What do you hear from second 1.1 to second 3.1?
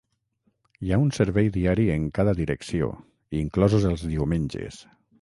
servei diari en cada direcció,